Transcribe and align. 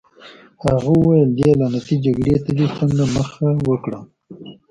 هغه 0.63 0.91
وویل: 0.97 1.29
دې 1.39 1.49
لعنتي 1.59 1.95
جګړې 2.05 2.35
ته 2.45 2.51
دې 2.57 2.67
څنګه 2.77 3.03
مخه 3.15 3.47
وکړه؟ 3.69 3.99